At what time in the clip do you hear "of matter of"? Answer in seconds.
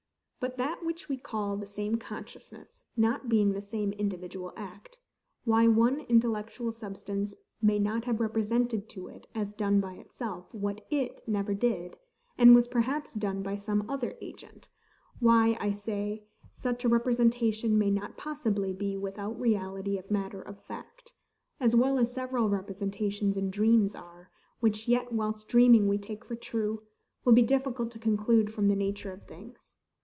19.99-20.59